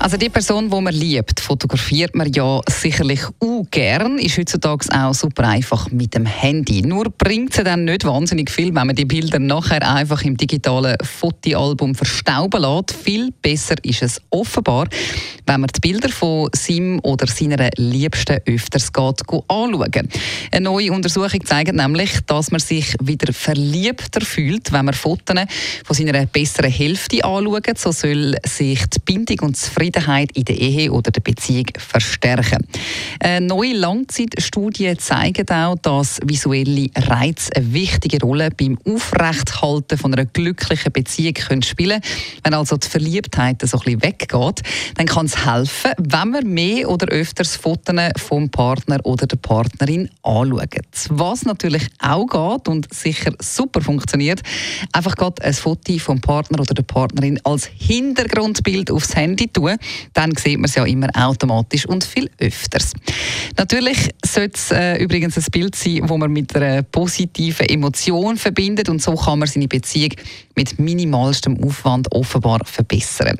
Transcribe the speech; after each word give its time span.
also 0.00 0.16
die 0.16 0.28
Person, 0.28 0.70
die 0.70 0.80
man 0.80 0.94
liebt, 0.94 1.40
fotografiert 1.40 2.14
man 2.14 2.32
ja 2.32 2.60
sicherlich 2.70 3.20
auch 3.40 3.64
gern, 3.68 4.18
ist 4.18 4.38
heutzutage 4.38 4.86
auch 4.94 5.12
super 5.12 5.48
einfach 5.48 5.90
mit 5.90 6.14
dem 6.14 6.24
Handy. 6.24 6.82
Nur 6.82 7.10
bringt 7.10 7.58
es 7.58 7.64
dann 7.64 7.84
nicht 7.84 8.04
wahnsinnig 8.04 8.48
viel, 8.48 8.72
wenn 8.76 8.86
man 8.86 8.94
die 8.94 9.06
Bilder 9.06 9.40
nachher 9.40 9.82
einfach 9.92 10.22
im 10.22 10.36
digitalen 10.36 10.96
Fotoalbum 11.02 11.96
verstauben 11.96 12.62
lässt. 12.62 12.92
Viel 12.92 13.32
besser 13.42 13.74
ist 13.82 14.02
es 14.02 14.22
offenbar, 14.30 14.86
wenn 15.48 15.62
man 15.62 15.70
die 15.74 15.80
Bilder 15.80 16.10
von 16.10 16.50
seinem 16.54 17.00
oder 17.02 17.26
seiner 17.26 17.70
Liebsten 17.76 18.38
öfters 18.44 18.92
geht, 18.92 19.22
anschauen. 19.48 20.08
Eine 20.52 20.64
neue 20.64 20.92
Untersuchung 20.92 21.44
zeigt 21.44 21.74
nämlich, 21.74 22.10
dass 22.26 22.50
man 22.50 22.60
sich 22.60 22.94
wieder 23.02 23.32
verliebter 23.32 24.20
fühlt, 24.20 24.70
wenn 24.72 24.84
man 24.84 24.94
Fotos 24.94 25.36
von 25.84 25.96
seiner 25.96 26.26
besseren 26.26 26.70
Hälfte 26.70 27.24
anschaut. 27.24 27.78
So 27.78 27.92
soll 27.92 28.36
sich 28.46 28.84
die 28.86 28.98
Bindung 29.00 29.48
und 29.48 29.56
Zufriedenheit 29.56 30.32
in 30.32 30.44
der 30.44 30.58
Ehe 30.58 30.92
oder 30.92 31.10
der 31.10 31.22
Beziehung 31.22 31.66
verstärken. 31.78 32.66
Eine 33.20 33.46
neue 33.46 33.72
Langzeitstudie 33.72 34.96
zeigt 34.98 35.50
auch, 35.50 35.76
dass 35.76 36.20
visuelle 36.24 36.90
Reize 36.94 37.56
eine 37.56 37.72
wichtige 37.72 38.20
Rolle 38.20 38.50
beim 38.50 38.78
Aufrechthalten 38.84 39.96
von 39.96 40.12
einer 40.12 40.26
glücklichen 40.26 40.92
Beziehung 40.92 41.34
können 41.34 41.62
spielen 41.62 42.02
Wenn 42.44 42.52
also 42.52 42.76
die 42.76 42.88
Verliebtheit 42.88 43.62
so 43.62 43.78
ein 43.78 43.84
bisschen 43.84 44.02
weggeht, 44.02 44.62
dann 44.96 45.06
kann 45.06 45.26
es 45.26 45.37
helfen, 45.44 45.92
wenn 45.98 46.30
man 46.30 46.46
mehr 46.46 46.88
oder 46.88 47.08
öfters 47.08 47.56
Fotos 47.56 47.78
vom 48.16 48.50
Partner 48.50 48.98
oder 49.04 49.26
der 49.26 49.36
Partnerin 49.36 50.10
anschaut. 50.22 50.68
Was 51.10 51.44
natürlich 51.44 51.88
auch 52.00 52.26
geht 52.26 52.68
und 52.68 52.92
sicher 52.92 53.32
super 53.40 53.80
funktioniert, 53.80 54.42
einfach 54.92 55.14
gerade 55.16 55.42
ein 55.42 55.54
Foto 55.54 55.98
vom 55.98 56.20
Partner 56.20 56.60
oder 56.60 56.74
der 56.74 56.82
Partnerin 56.82 57.40
als 57.44 57.66
Hintergrundbild 57.66 58.90
aufs 58.90 59.14
Handy 59.14 59.48
tun 59.48 59.76
dann 60.12 60.34
sieht 60.36 60.58
man 60.58 60.64
es 60.64 60.74
ja 60.74 60.84
immer 60.84 61.08
automatisch 61.14 61.86
und 61.86 62.04
viel 62.04 62.30
öfters. 62.38 62.92
Natürlich 63.56 64.10
sollte 64.24 64.54
es 64.54 64.70
äh, 64.70 64.96
übrigens 64.96 65.36
ein 65.36 65.44
Bild 65.50 65.74
sein, 65.74 66.00
wo 66.04 66.16
man 66.16 66.32
mit 66.32 66.54
einer 66.56 66.82
positiven 66.82 67.68
Emotion 67.68 68.36
verbindet 68.36 68.88
und 68.88 69.02
so 69.02 69.14
kann 69.14 69.38
man 69.38 69.48
seine 69.48 69.68
Beziehung 69.68 70.12
mit 70.54 70.78
minimalstem 70.78 71.62
Aufwand 71.62 72.10
offenbar 72.12 72.60
verbessern. 72.64 73.36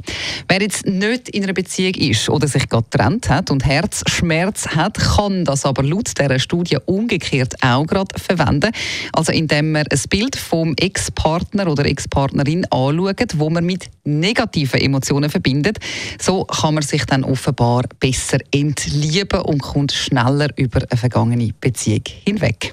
Wer 0.48 0.62
jetzt 0.62 0.86
nicht 0.86 1.28
in 1.30 1.44
einer 1.44 1.52
Beziehung 1.92 2.10
ist 2.10 2.28
oder 2.28 2.48
sich 2.48 2.68
gerade 2.68 2.86
getrennt 2.90 3.28
hat 3.28 3.50
und 3.50 3.64
Herzschmerz 3.64 4.68
hat, 4.68 4.98
kann 4.98 5.44
das 5.44 5.64
aber 5.64 5.82
laut 5.82 6.08
dieser 6.18 6.38
Studie 6.38 6.78
umgekehrt 6.84 7.54
auch 7.62 7.86
gerade 7.86 8.18
verwenden. 8.18 8.72
Also 9.12 9.32
indem 9.32 9.72
man 9.72 9.84
ein 9.90 10.00
Bild 10.10 10.36
vom 10.36 10.74
Ex-Partner 10.76 11.68
oder 11.70 11.86
Ex-Partnerin 11.86 12.66
anschaut, 12.66 13.38
wo 13.38 13.50
man 13.50 13.64
mit 13.64 13.90
negativen 14.04 14.80
Emotionen 14.80 15.30
verbindet. 15.30 15.78
So 16.20 16.44
kann 16.44 16.74
man 16.74 16.82
sich 16.82 17.04
dann 17.04 17.24
offenbar 17.24 17.84
besser 18.00 18.38
entlieben 18.50 19.40
und 19.40 19.62
kommt 19.62 19.92
schneller 19.92 20.48
über 20.56 20.80
eine 20.88 20.98
vergangene 20.98 21.52
Beziehung 21.60 22.04
hinweg. 22.24 22.72